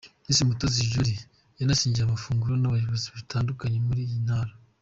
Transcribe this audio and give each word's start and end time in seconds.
Miss 0.25 0.39
Mutesi 0.47 0.89
Jolly 0.91 1.15
yanasangiye 1.59 2.03
amafunguro 2.05 2.53
n'abayobozi 2.57 3.07
batandukanye 3.15 3.77
muri 3.87 4.01
iyi 4.07 4.17
Ntara. 4.25 4.53